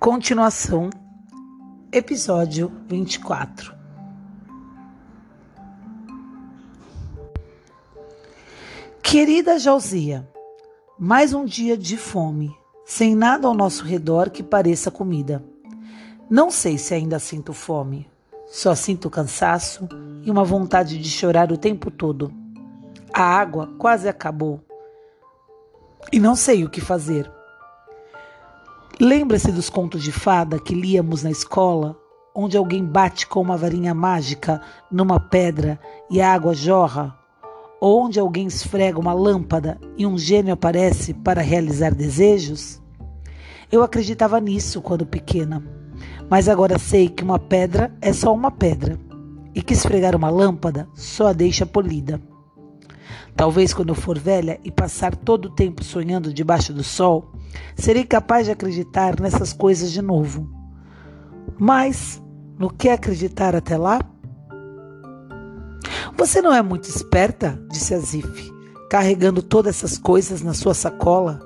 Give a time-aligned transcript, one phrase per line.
[0.00, 0.88] Continuação,
[1.92, 3.74] episódio 24.
[9.02, 10.26] Querida Jalzia,
[10.98, 12.50] mais um dia de fome,
[12.82, 15.44] sem nada ao nosso redor que pareça comida.
[16.30, 18.08] Não sei se ainda sinto fome,
[18.46, 19.86] só sinto cansaço
[20.22, 22.32] e uma vontade de chorar o tempo todo.
[23.12, 24.64] A água quase acabou
[26.10, 27.30] e não sei o que fazer.
[29.00, 31.96] Lembra-se dos contos de fada que líamos na escola,
[32.34, 34.60] onde alguém bate com uma varinha mágica
[34.92, 37.18] numa pedra e a água jorra?
[37.80, 42.78] Ou onde alguém esfrega uma lâmpada e um gênio aparece para realizar desejos?
[43.72, 45.64] Eu acreditava nisso quando pequena,
[46.28, 49.00] mas agora sei que uma pedra é só uma pedra
[49.54, 52.20] e que esfregar uma lâmpada só a deixa polida.
[53.36, 57.32] Talvez quando eu for velha e passar todo o tempo sonhando debaixo do sol,
[57.74, 60.50] serei capaz de acreditar nessas coisas de novo.
[61.58, 62.22] Mas
[62.58, 64.00] no que acreditar até lá?
[66.16, 68.52] Você não é muito esperta, disse Azif,
[68.90, 71.40] carregando todas essas coisas na sua sacola.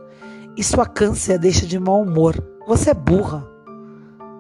[0.56, 0.62] E
[1.33, 2.37] a deixa de mau humor.
[2.67, 3.47] Você é burra.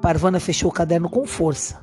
[0.00, 1.80] Parvana fechou o caderno com força.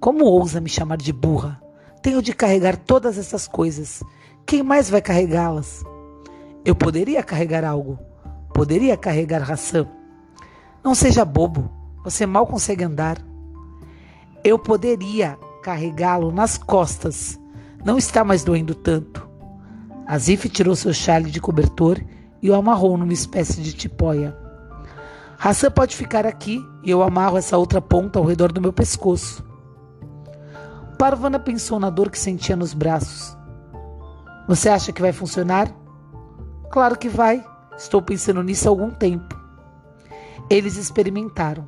[0.00, 1.60] Como ousa me chamar de burra?
[2.02, 4.02] Tenho de carregar todas essas coisas.
[4.46, 5.82] Quem mais vai carregá-las?
[6.64, 7.98] Eu poderia carregar algo,
[8.54, 9.88] Poderia carregar ração.
[10.82, 11.68] Não seja bobo,
[12.04, 13.18] você mal consegue andar.
[14.44, 17.36] Eu poderia carregá-lo nas costas.
[17.84, 19.28] Não está mais doendo tanto.
[20.06, 22.00] Azif tirou seu chale de cobertor
[22.40, 24.36] e o amarrou numa espécie de tipóia.
[25.36, 29.44] Hassan pode ficar aqui e eu amarro essa outra ponta ao redor do meu pescoço.
[30.96, 33.36] Parvana pensou na dor que sentia nos braços.
[34.46, 35.72] Você acha que vai funcionar?
[36.70, 37.44] Claro que vai.
[37.76, 39.34] Estou pensando nisso há algum tempo.
[40.50, 41.66] Eles experimentaram.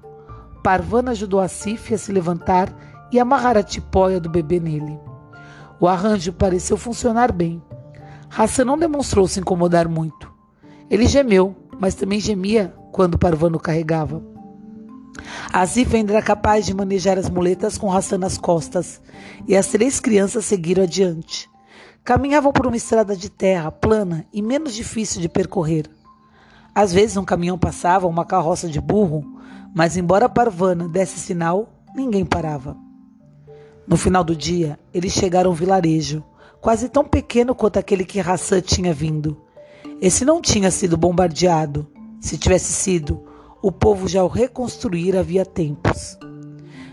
[0.63, 2.75] Parvana ajudou a Sif a se levantar
[3.11, 4.99] e amarrar a tipóia do bebê nele.
[5.81, 7.63] O arranjo pareceu funcionar bem.
[8.29, 10.33] Hassan não demonstrou se incomodar muito.
[10.91, 14.23] Ele gemeu, mas também gemia quando Parvana o carregava.
[15.53, 19.01] Asif ainda era capaz de manejar as muletas com Hassan nas costas,
[19.47, 21.49] e as três crianças seguiram adiante.
[22.07, 25.91] Caminhavam por uma estrada de terra plana e menos difícil de percorrer.
[26.73, 29.25] Às vezes um caminhão passava, uma carroça de burro,
[29.75, 32.77] mas embora Parvana desse sinal, ninguém parava.
[33.89, 36.23] No final do dia, eles chegaram a um vilarejo,
[36.61, 39.43] quase tão pequeno quanto aquele que Hassan tinha vindo.
[40.01, 41.91] Esse não tinha sido bombardeado.
[42.21, 43.25] Se tivesse sido,
[43.61, 46.17] o povo já o reconstruíra havia tempos.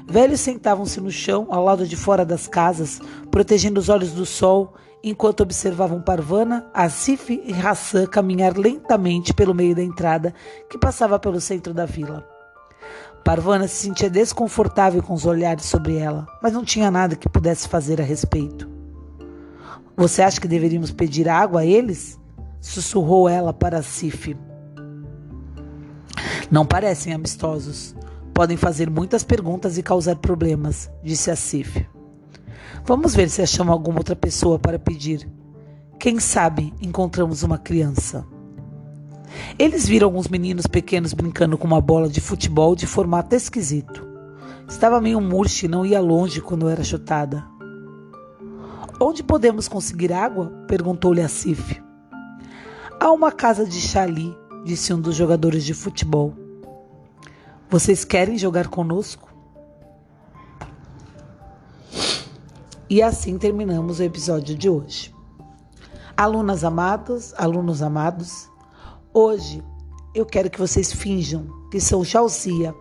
[0.08, 3.00] Velhos sentavam-se no chão, ao lado de fora das casas,
[3.32, 9.76] protegendo os olhos do sol enquanto observavam Parvana, Asif e Hassan caminhar lentamente pelo meio
[9.76, 10.34] da entrada
[10.70, 12.28] que passava pelo centro da vila.
[13.24, 17.68] Parvana se sentia desconfortável com os olhares sobre ela, mas não tinha nada que pudesse
[17.68, 18.70] fazer a respeito.
[19.96, 22.20] Você acha que deveríamos pedir água a eles?
[22.60, 24.36] Sussurrou ela para Asif.
[26.50, 27.96] Não parecem amistosos.
[28.34, 31.86] Podem fazer muitas perguntas e causar problemas, disse Asif.
[32.84, 35.30] Vamos ver se achamos alguma outra pessoa para pedir.
[36.00, 38.26] Quem sabe encontramos uma criança.
[39.58, 44.06] Eles viram alguns meninos pequenos brincando com uma bola de futebol de formato esquisito.
[44.68, 47.46] Estava meio murcha e não ia longe quando era chutada.
[49.00, 50.48] Onde podemos conseguir água?
[50.68, 51.82] perguntou-lhe a Cif.
[53.00, 54.36] Há uma casa de Chali,
[54.66, 56.43] disse um dos jogadores de futebol.
[57.74, 59.34] Vocês querem jogar conosco?
[62.88, 65.12] E assim terminamos o episódio de hoje.
[66.16, 68.48] Alunas amadas, alunos amados,
[69.12, 69.64] hoje
[70.14, 72.76] eu quero que vocês finjam que são Jalzia,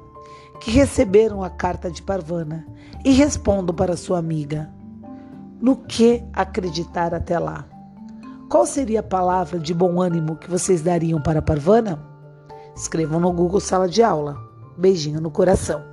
[0.61, 2.67] que receberam a carta de Parvana
[3.03, 4.71] e respondam para sua amiga.
[5.59, 7.67] No que acreditar até lá?
[8.51, 11.99] Qual seria a palavra de bom ânimo que vocês dariam para Parvana?
[12.77, 14.52] Escrevam no Google Sala de Aula.
[14.83, 15.92] Beijinho no coração.